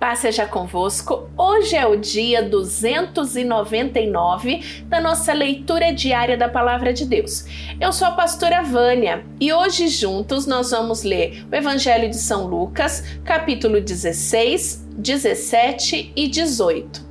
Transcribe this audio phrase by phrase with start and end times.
[0.00, 1.28] Paz seja convosco.
[1.36, 7.44] Hoje é o dia 299 da nossa leitura diária da Palavra de Deus.
[7.78, 12.46] Eu sou a pastora Vânia e hoje juntos nós vamos ler o Evangelho de São
[12.46, 17.06] Lucas, capítulo 16, 17 e 18.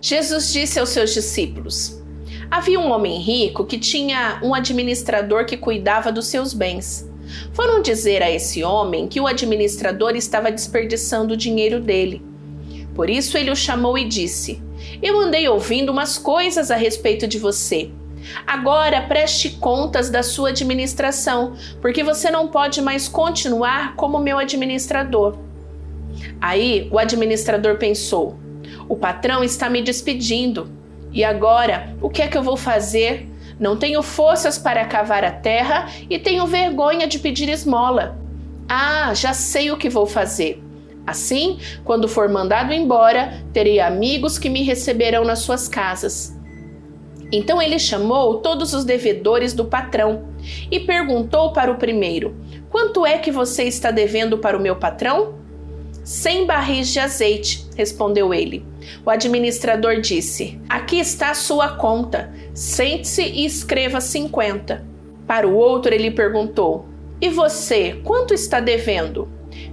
[0.00, 2.02] Jesus disse aos seus discípulos:
[2.50, 7.06] Havia um homem rico que tinha um administrador que cuidava dos seus bens.
[7.52, 12.29] Foram dizer a esse homem que o administrador estava desperdiçando o dinheiro dele.
[13.00, 14.62] Por isso ele o chamou e disse:
[15.00, 17.88] Eu andei ouvindo umas coisas a respeito de você.
[18.46, 25.38] Agora preste contas da sua administração, porque você não pode mais continuar como meu administrador.
[26.42, 28.38] Aí o administrador pensou:
[28.86, 30.70] O patrão está me despedindo.
[31.10, 33.26] E agora, o que é que eu vou fazer?
[33.58, 38.18] Não tenho forças para cavar a terra e tenho vergonha de pedir esmola.
[38.68, 40.62] Ah, já sei o que vou fazer.
[41.10, 46.36] Assim, quando for mandado embora, terei amigos que me receberão nas suas casas.
[47.32, 50.24] Então ele chamou todos os devedores do patrão
[50.70, 52.36] e perguntou para o primeiro:
[52.70, 55.34] Quanto é que você está devendo para o meu patrão?
[56.04, 58.64] Cem barris de azeite, respondeu ele.
[59.04, 62.32] O administrador disse: Aqui está a sua conta.
[62.54, 64.84] Sente-se e escreva cinquenta.
[65.26, 66.86] Para o outro, ele perguntou:
[67.20, 69.28] E você, quanto está devendo?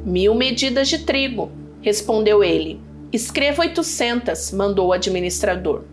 [0.05, 2.79] Mil medidas de trigo, respondeu ele.
[3.11, 5.83] Escreva oitocentas, mandou o administrador.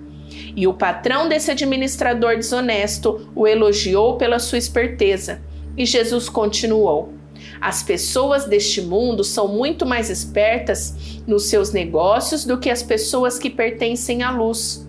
[0.57, 5.41] E o patrão desse administrador desonesto o elogiou pela sua esperteza.
[5.77, 7.12] E Jesus continuou:
[7.61, 13.39] As pessoas deste mundo são muito mais espertas nos seus negócios do que as pessoas
[13.39, 14.87] que pertencem à luz.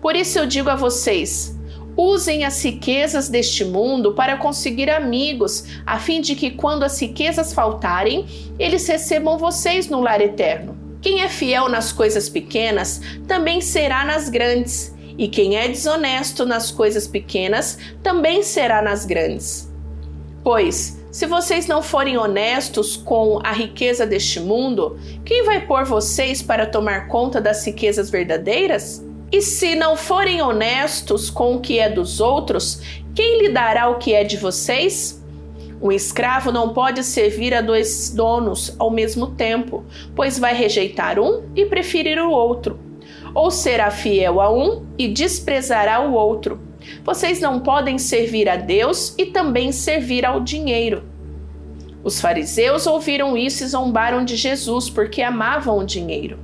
[0.00, 1.53] Por isso eu digo a vocês:
[1.96, 7.52] Usem as riquezas deste mundo para conseguir amigos, a fim de que, quando as riquezas
[7.52, 8.26] faltarem,
[8.58, 10.76] eles recebam vocês no lar eterno.
[11.00, 16.70] Quem é fiel nas coisas pequenas também será nas grandes, e quem é desonesto nas
[16.70, 19.70] coisas pequenas também será nas grandes.
[20.42, 26.42] Pois, se vocês não forem honestos com a riqueza deste mundo, quem vai pôr vocês
[26.42, 29.00] para tomar conta das riquezas verdadeiras?
[29.32, 32.80] E se não forem honestos com o que é dos outros,
[33.14, 35.22] quem lhe dará o que é de vocês?
[35.80, 39.84] Um escravo não pode servir a dois donos ao mesmo tempo,
[40.16, 42.78] pois vai rejeitar um e preferir o outro,
[43.34, 46.60] ou será fiel a um e desprezará o outro.
[47.04, 51.04] Vocês não podem servir a Deus e também servir ao dinheiro.
[52.02, 56.38] Os fariseus ouviram isso e zombaram de Jesus porque amavam o dinheiro.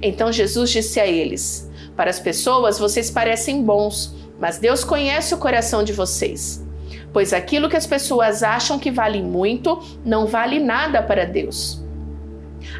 [0.00, 5.38] Então Jesus disse a eles: para as pessoas, vocês parecem bons, mas Deus conhece o
[5.38, 6.64] coração de vocês.
[7.12, 11.82] Pois aquilo que as pessoas acham que vale muito, não vale nada para Deus.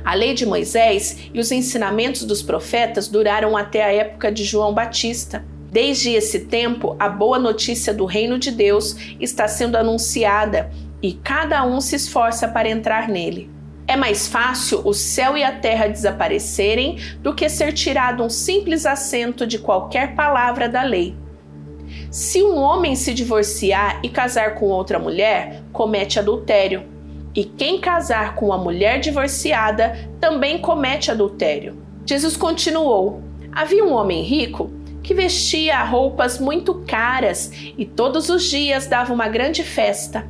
[0.05, 4.73] A lei de Moisés e os ensinamentos dos profetas duraram até a época de João
[4.73, 5.45] Batista.
[5.71, 10.71] Desde esse tempo, a boa notícia do reino de Deus está sendo anunciada
[11.03, 13.51] e cada um se esforça para entrar nele.
[13.87, 18.87] É mais fácil o céu e a terra desaparecerem do que ser tirado um simples
[18.87, 21.17] assento de qualquer palavra da lei.
[22.11, 26.85] Se um homem se divorciar e casar com outra mulher, comete adultério.
[27.35, 31.83] E quem casar com uma mulher divorciada também comete adultério.
[32.05, 34.71] Jesus continuou: Havia um homem rico
[35.03, 40.27] que vestia roupas muito caras e todos os dias dava uma grande festa.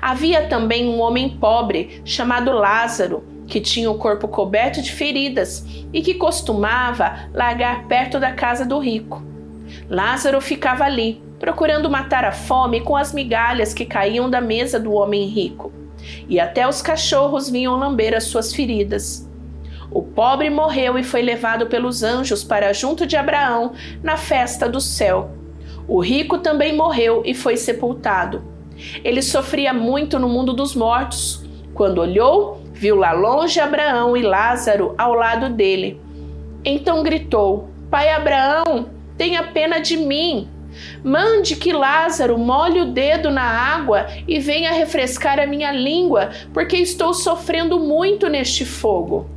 [0.00, 6.02] Havia também um homem pobre chamado Lázaro, que tinha o corpo coberto de feridas e
[6.02, 9.22] que costumava largar perto da casa do rico.
[9.88, 14.92] Lázaro ficava ali, procurando matar a fome com as migalhas que caíam da mesa do
[14.92, 15.72] homem rico,
[16.28, 19.28] e até os cachorros vinham lamber as suas feridas.
[19.90, 23.72] O pobre morreu e foi levado pelos anjos para junto de Abraão
[24.02, 25.30] na festa do céu.
[25.86, 28.42] O rico também morreu e foi sepultado.
[29.04, 31.44] Ele sofria muito no mundo dos mortos.
[31.74, 36.00] Quando olhou, viu lá longe Abraão e Lázaro ao lado dele.
[36.64, 40.48] Então gritou: Pai Abraão, tenha pena de mim.
[41.02, 46.76] Mande que Lázaro molhe o dedo na água e venha refrescar a minha língua, porque
[46.76, 49.30] estou sofrendo muito neste fogo.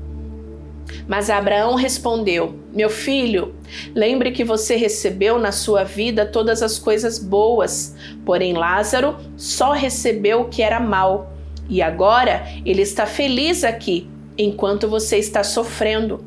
[1.10, 3.56] Mas Abraão respondeu: Meu filho,
[3.96, 10.42] lembre que você recebeu na sua vida todas as coisas boas, porém Lázaro só recebeu
[10.42, 11.34] o que era mal.
[11.68, 14.08] E agora ele está feliz aqui,
[14.38, 16.24] enquanto você está sofrendo.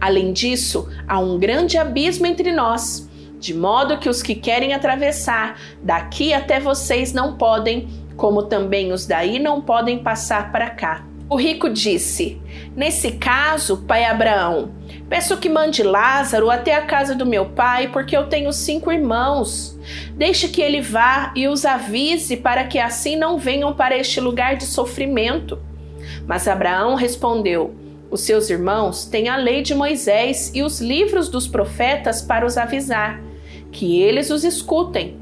[0.00, 3.08] Além disso, há um grande abismo entre nós,
[3.40, 9.04] de modo que os que querem atravessar daqui até vocês não podem, como também os
[9.04, 11.11] daí não podem passar para cá.
[11.32, 12.38] O rico disse:
[12.76, 14.74] Nesse caso, pai Abraão,
[15.08, 19.80] peço que mande Lázaro até a casa do meu pai, porque eu tenho cinco irmãos.
[20.14, 24.56] Deixe que ele vá e os avise para que assim não venham para este lugar
[24.56, 25.58] de sofrimento.
[26.26, 27.74] Mas Abraão respondeu:
[28.10, 32.58] Os seus irmãos têm a lei de Moisés e os livros dos profetas para os
[32.58, 33.22] avisar,
[33.70, 35.16] que eles os escutem.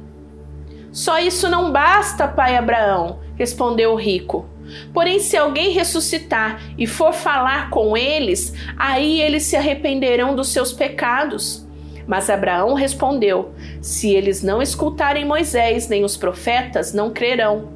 [0.91, 4.45] Só isso não basta, pai Abraão, respondeu o rico.
[4.93, 10.73] Porém, se alguém ressuscitar e for falar com eles, aí eles se arrependerão dos seus
[10.73, 11.67] pecados.
[12.07, 17.71] Mas Abraão respondeu: Se eles não escutarem Moisés nem os profetas, não crerão,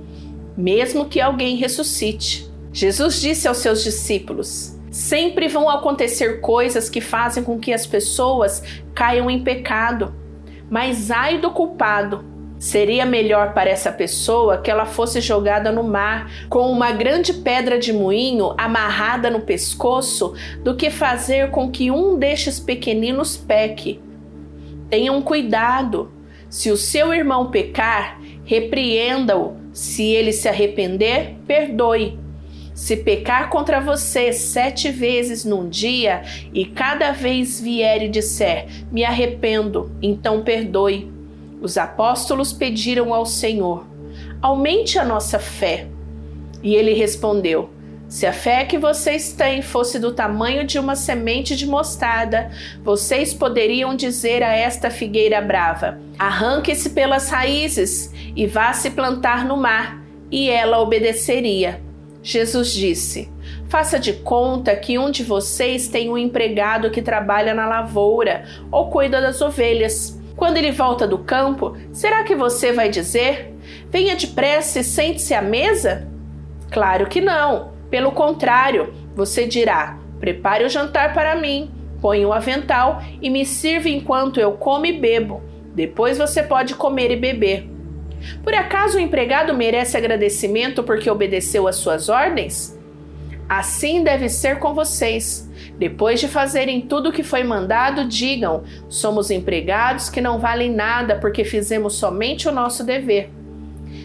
[0.56, 2.50] mesmo que alguém ressuscite.
[2.73, 8.62] Jesus disse aos seus discípulos: Sempre vão acontecer coisas que fazem com que as pessoas
[8.94, 10.14] caiam em pecado,
[10.69, 12.34] mas ai do culpado
[12.65, 17.79] Seria melhor para essa pessoa que ela fosse jogada no mar com uma grande pedra
[17.79, 20.33] de moinho amarrada no pescoço
[20.63, 24.01] do que fazer com que um destes pequeninos peque.
[24.89, 26.11] Tenham cuidado.
[26.49, 29.57] Se o seu irmão pecar, repreenda-o.
[29.71, 32.19] Se ele se arrepender, perdoe.
[32.73, 36.23] Se pecar contra você sete vezes num dia
[36.55, 41.13] e cada vez vier e disser: Me arrependo, então perdoe.
[41.65, 43.87] Os apóstolos pediram ao Senhor:
[44.43, 45.87] aumente a nossa fé.
[46.63, 47.71] E ele respondeu:
[48.07, 52.51] se a fé que vocês têm fosse do tamanho de uma semente de mostarda,
[52.83, 59.57] vocês poderiam dizer a esta figueira brava: arranque-se pelas raízes e vá se plantar no
[59.57, 61.81] mar, e ela obedeceria.
[62.23, 63.33] Jesus disse:
[63.71, 68.91] Faça de conta que um de vocês tem um empregado que trabalha na lavoura ou
[68.91, 70.23] cuida das ovelhas.
[70.37, 73.55] Quando ele volta do campo, será que você vai dizer:
[73.91, 76.09] Venha depressa e sente-se à mesa?
[76.71, 77.73] Claro que não.
[77.91, 81.71] Pelo contrário, você dirá: Prepare o jantar para mim,
[82.01, 85.43] ponha o avental e me sirva enquanto eu como e bebo.
[85.75, 87.69] Depois você pode comer e beber.
[88.43, 92.79] Por acaso o empregado merece agradecimento porque obedeceu às suas ordens?
[93.49, 95.50] Assim deve ser com vocês.
[95.79, 101.17] Depois de fazerem tudo o que foi mandado, digam: somos empregados que não valem nada
[101.17, 103.31] porque fizemos somente o nosso dever.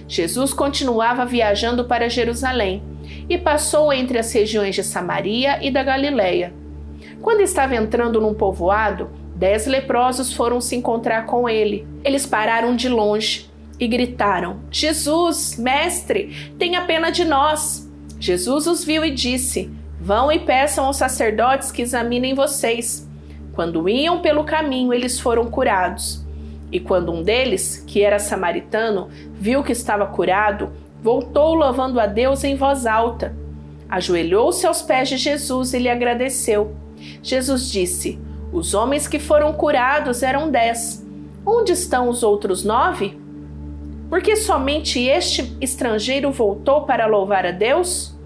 [0.07, 2.81] Jesus continuava viajando para Jerusalém
[3.30, 6.53] e passou entre as regiões de Samaria e da Galiléia.
[7.21, 11.88] Quando estava entrando num povoado, dez leprosos foram se encontrar com ele.
[12.03, 13.50] Eles pararam de longe
[13.80, 17.88] e gritaram: Jesus, mestre, tenha pena de nós.
[18.19, 23.07] Jesus os viu e disse: Vão e peçam aos sacerdotes que examinem vocês.
[23.54, 26.25] Quando iam pelo caminho, eles foram curados.
[26.71, 30.71] E quando um deles, que era samaritano, viu que estava curado,
[31.01, 33.36] voltou louvando a Deus em voz alta.
[33.89, 36.75] Ajoelhou-se aos pés de Jesus e lhe agradeceu.
[37.24, 38.19] Jesus disse:
[38.51, 41.06] Os homens que foram curados eram dez.
[41.45, 43.18] Onde estão os outros nove?
[44.10, 48.18] Porque somente este estrangeiro voltou para louvar a Deus?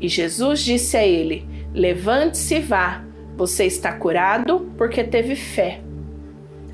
[0.00, 3.02] E Jesus disse a ele: Levante-se e vá,
[3.36, 5.80] você está curado porque teve fé.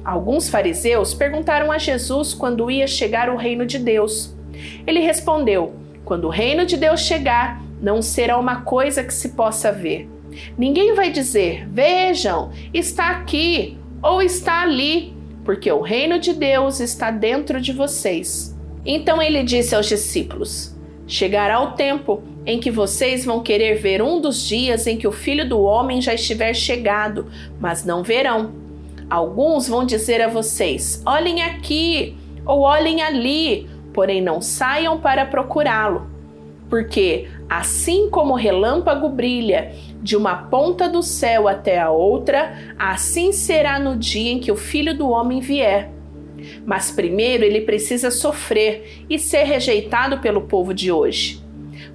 [0.05, 4.37] Alguns fariseus perguntaram a Jesus quando ia chegar o reino de Deus.
[4.87, 5.75] Ele respondeu:
[6.05, 10.09] Quando o reino de Deus chegar, não será uma coisa que se possa ver.
[10.57, 15.16] Ninguém vai dizer: Vejam, está aqui ou está ali,
[15.47, 18.55] porque o reino de Deus está dentro de vocês.
[18.85, 20.77] Então ele disse aos discípulos:
[21.07, 25.13] Chegará o tempo em que vocês vão querer ver um dos dias em que o
[25.13, 27.27] filho do homem já estiver chegado,
[27.61, 28.53] mas não verão.
[29.09, 36.09] Alguns vão dizer a vocês: olhem aqui ou olhem ali, porém não saiam para procurá-lo.
[36.69, 39.73] Porque, assim como o relâmpago brilha
[40.07, 44.57] de uma ponta do céu até a outra, assim será no dia em que o
[44.57, 45.91] filho do homem vier.
[46.65, 51.43] Mas primeiro ele precisa sofrer e ser rejeitado pelo povo de hoje.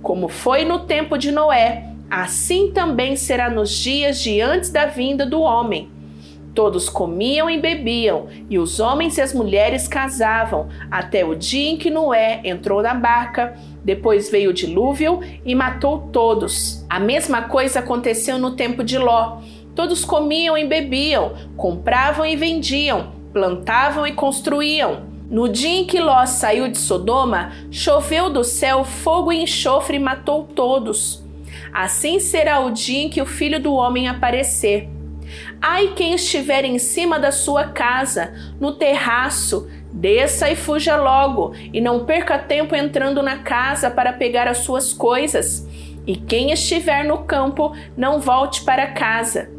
[0.02, 5.26] Como foi no tempo de Noé, assim também será nos dias de antes da vinda
[5.26, 5.90] do homem.
[6.54, 11.78] Todos comiam e bebiam, e os homens e as mulheres casavam, até o dia em
[11.78, 13.58] que Noé entrou na barca.
[13.84, 16.86] Depois veio o dilúvio e matou todos.
[16.90, 19.40] A mesma coisa aconteceu no tempo de Ló.
[19.74, 25.10] Todos comiam e bebiam, compravam e vendiam plantavam e construíam.
[25.30, 30.00] No dia em que Ló saiu de Sodoma, choveu do céu fogo e enxofre e
[30.00, 31.24] matou todos.
[31.74, 34.90] Assim será o dia em que o filho do homem aparecer.
[35.62, 41.82] Ai quem estiver em cima da sua casa, no terraço, desça e fuja logo, e
[41.82, 45.68] não perca tempo entrando na casa para pegar as suas coisas.
[46.06, 49.50] e quem estiver no campo não volte para casa.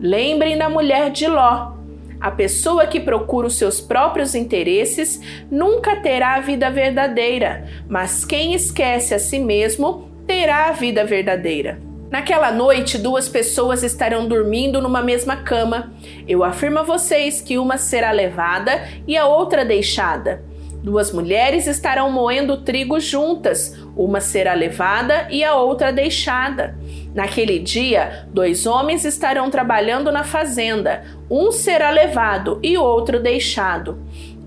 [0.00, 1.72] Lembrem da mulher de Ló.
[2.20, 8.54] A pessoa que procura os seus próprios interesses nunca terá a vida verdadeira, mas quem
[8.54, 11.78] esquece a si mesmo terá a vida verdadeira.
[12.14, 15.92] Naquela noite, duas pessoas estarão dormindo numa mesma cama.
[16.28, 20.44] Eu afirmo a vocês que uma será levada e a outra deixada.
[20.80, 26.78] Duas mulheres estarão moendo trigo juntas, uma será levada e a outra deixada.
[27.12, 33.98] Naquele dia, dois homens estarão trabalhando na fazenda, um será levado e outro deixado.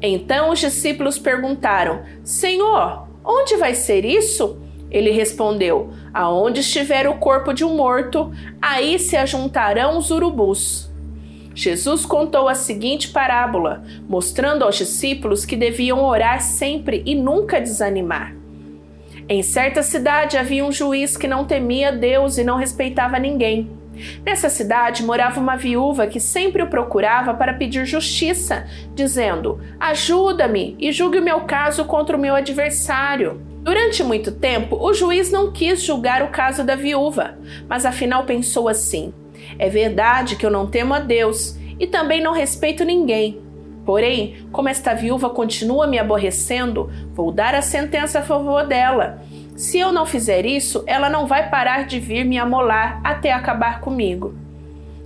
[0.01, 4.57] Então os discípulos perguntaram: Senhor, onde vai ser isso?
[4.89, 10.89] Ele respondeu: Aonde estiver o corpo de um morto, aí se ajuntarão os urubus.
[11.53, 18.35] Jesus contou a seguinte parábola, mostrando aos discípulos que deviam orar sempre e nunca desanimar.
[19.27, 23.69] Em certa cidade havia um juiz que não temia Deus e não respeitava ninguém.
[24.23, 30.91] Nessa cidade morava uma viúva que sempre o procurava para pedir justiça, dizendo: Ajuda-me e
[30.91, 33.41] julgue o meu caso contra o meu adversário.
[33.67, 38.69] Durante muito tempo, o juiz não quis julgar o caso da viúva, mas afinal pensou
[38.69, 39.13] assim:
[39.59, 43.41] é verdade que eu não temo a Deus e também não respeito ninguém.
[43.85, 49.21] Porém, como esta viúva continua me aborrecendo, vou dar a sentença a favor dela.
[49.57, 53.81] Se eu não fizer isso, ela não vai parar de vir me amolar até acabar
[53.81, 54.33] comigo.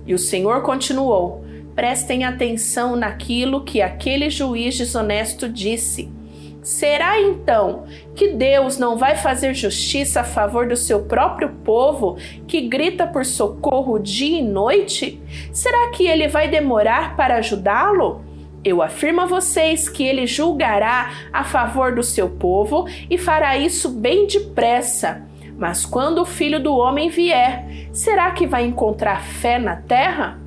[0.06, 6.11] E o Senhor continuou: Prestem atenção naquilo que aquele juiz desonesto disse.
[6.62, 12.16] Será então que Deus não vai fazer justiça a favor do seu próprio povo
[12.46, 15.20] que grita por socorro dia e noite?
[15.52, 18.24] Será que ele vai demorar para ajudá-lo?
[18.64, 23.88] Eu afirmo a vocês que ele julgará a favor do seu povo e fará isso
[23.88, 25.26] bem depressa.
[25.58, 30.38] Mas quando o filho do homem vier, será que vai encontrar fé na terra?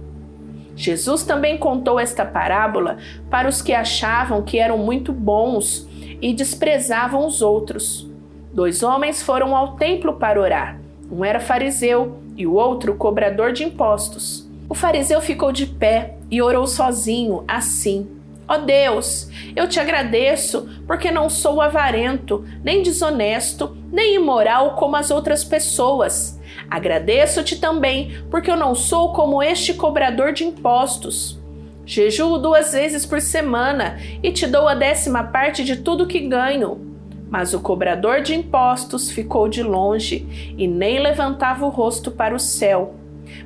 [0.78, 2.98] Jesus também contou esta parábola
[3.30, 5.90] para os que achavam que eram muito bons
[6.22, 8.10] e desprezavam os outros.
[8.54, 10.80] Dois homens foram ao templo para orar.
[11.12, 14.50] Um era fariseu e o outro cobrador de impostos.
[14.68, 18.08] O fariseu ficou de pé e orou sozinho, assim:
[18.48, 24.96] Ó oh Deus, eu te agradeço porque não sou avarento, nem desonesto, nem imoral como
[24.96, 26.40] as outras pessoas.
[26.70, 31.40] Agradeço-te também porque eu não sou como este cobrador de impostos.
[31.86, 36.96] Jejuo duas vezes por semana e te dou a décima parte de tudo que ganho.
[37.30, 42.40] Mas o cobrador de impostos ficou de longe e nem levantava o rosto para o
[42.40, 42.96] céu.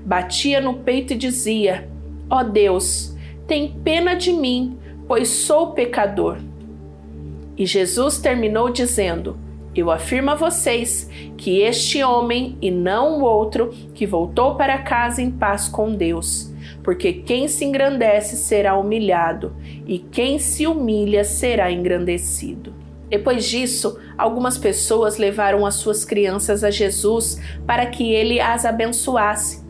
[0.06, 1.90] Batia no peito e dizia:
[2.30, 3.16] Ó oh Deus,
[3.46, 4.78] tem pena de mim,
[5.08, 6.38] pois sou pecador.
[7.58, 9.38] E Jesus terminou dizendo:
[9.76, 15.22] Eu afirmo a vocês que este homem e não o outro que voltou para casa
[15.22, 16.49] em paz com Deus
[16.90, 19.56] porque quem se engrandece será humilhado,
[19.86, 22.74] e quem se humilha será engrandecido.
[23.08, 29.64] Depois disso, algumas pessoas levaram as suas crianças a Jesus para que ele as abençoasse.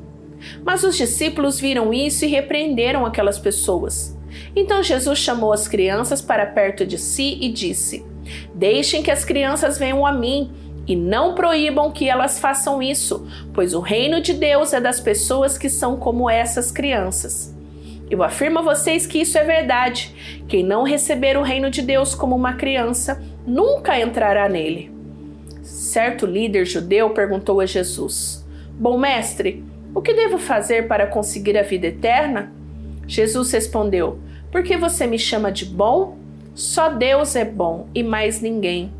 [0.63, 4.17] Mas os discípulos viram isso e repreenderam aquelas pessoas.
[4.55, 8.05] Então Jesus chamou as crianças para perto de si e disse:
[8.55, 10.53] Deixem que as crianças venham a mim
[10.89, 15.55] e não proíbam que elas façam isso, pois o reino de Deus é das pessoas
[15.55, 17.55] que são como essas crianças.
[18.09, 20.43] Eu afirmo a vocês que isso é verdade.
[20.47, 24.91] Quem não receber o reino de Deus como uma criança nunca entrará nele.
[25.61, 31.61] Certo líder judeu perguntou a Jesus: Bom mestre, o que devo fazer para conseguir a
[31.61, 32.51] vida eterna?
[33.05, 34.17] Jesus respondeu:
[34.51, 36.17] Por que você me chama de bom?
[36.55, 38.91] Só Deus é bom e mais ninguém.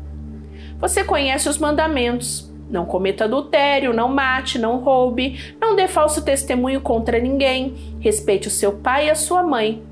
[0.80, 2.50] Você conhece os mandamentos.
[2.70, 8.50] Não cometa adultério, não mate, não roube, não dê falso testemunho contra ninguém, respeite o
[8.50, 9.82] seu pai e a sua mãe.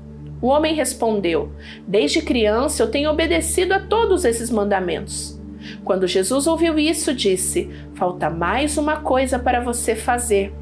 [0.41, 1.51] O homem respondeu:
[1.85, 5.37] Desde criança eu tenho obedecido a todos esses mandamentos.
[5.83, 10.53] Quando Jesus ouviu isso, disse: Falta mais uma coisa para você fazer.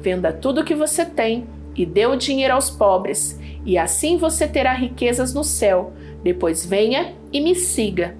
[0.00, 1.46] Venda tudo o que você tem
[1.76, 5.92] e dê o dinheiro aos pobres, e assim você terá riquezas no céu.
[6.22, 8.19] Depois venha e me siga.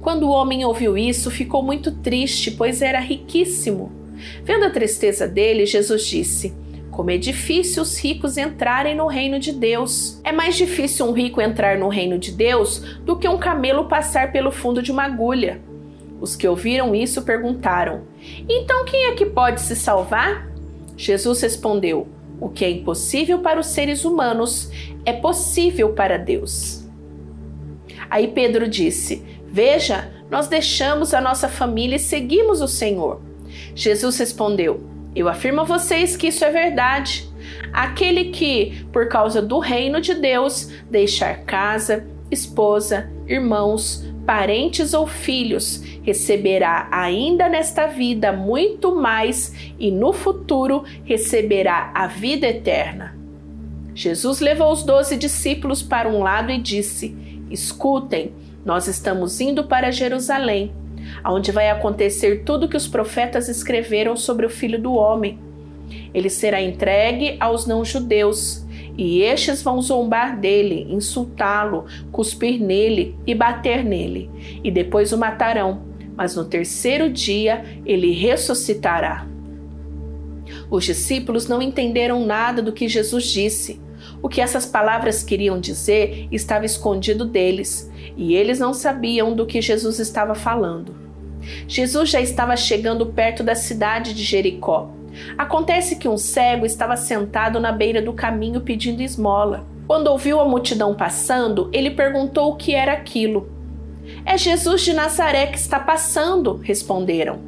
[0.00, 3.92] Quando o homem ouviu isso, ficou muito triste, pois era riquíssimo.
[4.44, 6.54] Vendo a tristeza dele, Jesus disse:
[6.90, 10.20] Como é difícil os ricos entrarem no reino de Deus.
[10.24, 14.32] É mais difícil um rico entrar no reino de Deus do que um camelo passar
[14.32, 15.60] pelo fundo de uma agulha.
[16.20, 18.02] Os que ouviram isso perguntaram:
[18.48, 20.48] Então quem é que pode se salvar?
[20.96, 22.06] Jesus respondeu:
[22.38, 24.70] O que é impossível para os seres humanos
[25.04, 26.84] é possível para Deus.
[28.10, 33.20] Aí Pedro disse: Veja, nós deixamos a nossa família e seguimos o Senhor.
[33.74, 37.28] Jesus respondeu: Eu afirmo a vocês que isso é verdade.
[37.72, 45.82] Aquele que, por causa do reino de Deus, deixar casa, esposa, irmãos, parentes ou filhos,
[46.02, 53.16] receberá ainda nesta vida muito mais e no futuro receberá a vida eterna.
[53.94, 57.16] Jesus levou os doze discípulos para um lado e disse:
[57.50, 58.32] Escutem,
[58.64, 60.72] nós estamos indo para Jerusalém,
[61.24, 65.38] onde vai acontecer tudo que os profetas escreveram sobre o Filho do Homem.
[66.12, 68.64] Ele será entregue aos não-judeus,
[68.96, 74.30] e estes vão zombar dele, insultá-lo, cuspir nele e bater nele,
[74.62, 75.82] e depois o matarão.
[76.14, 79.26] Mas no terceiro dia ele ressuscitará.
[80.70, 83.80] Os discípulos não entenderam nada do que Jesus disse.
[84.22, 89.62] O que essas palavras queriam dizer estava escondido deles, e eles não sabiam do que
[89.62, 90.94] Jesus estava falando.
[91.66, 94.90] Jesus já estava chegando perto da cidade de Jericó.
[95.36, 99.66] Acontece que um cego estava sentado na beira do caminho pedindo esmola.
[99.86, 103.50] Quando ouviu a multidão passando, ele perguntou o que era aquilo.
[104.24, 107.40] É Jesus de Nazaré que está passando, responderam.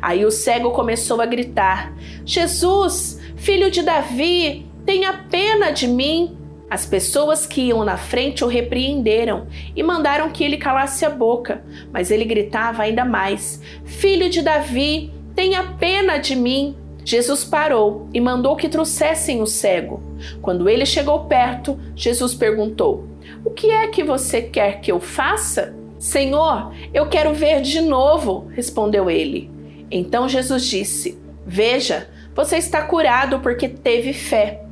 [0.00, 1.92] Aí o cego começou a gritar:
[2.24, 6.36] Jesus, filho de Davi, tenha pena de mim.
[6.70, 11.62] As pessoas que iam na frente o repreenderam e mandaram que ele calasse a boca,
[11.92, 16.76] mas ele gritava ainda mais: Filho de Davi, tenha pena de mim.
[17.04, 20.02] Jesus parou e mandou que trouxessem o cego.
[20.40, 23.06] Quando ele chegou perto, Jesus perguntou:
[23.44, 25.74] O que é que você quer que eu faça?
[25.98, 29.50] Senhor, eu quero ver de novo, respondeu ele.
[29.90, 34.63] Então Jesus disse: Veja, você está curado porque teve fé.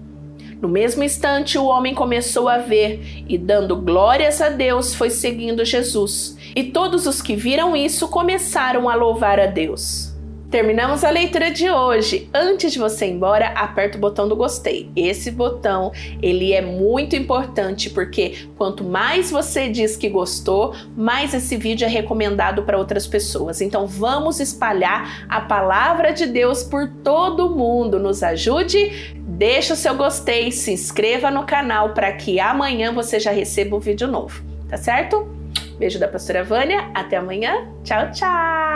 [0.62, 5.64] No mesmo instante, o homem começou a ver e, dando glórias a Deus, foi seguindo
[5.64, 6.38] Jesus.
[6.54, 10.12] E todos os que viram isso começaram a louvar a Deus.
[10.52, 12.28] Terminamos a leitura de hoje.
[12.32, 14.90] Antes de você ir embora, aperta o botão do gostei.
[14.94, 15.90] Esse botão,
[16.20, 21.88] ele é muito importante porque quanto mais você diz que gostou, mais esse vídeo é
[21.88, 23.62] recomendado para outras pessoas.
[23.62, 27.98] Então vamos espalhar a palavra de Deus por todo mundo.
[27.98, 29.16] Nos ajude?
[29.42, 33.80] Deixa o seu gostei, se inscreva no canal para que amanhã você já receba um
[33.80, 35.26] vídeo novo, tá certo?
[35.80, 37.66] Beijo da pastora Vânia, até amanhã.
[37.82, 38.71] Tchau, tchau.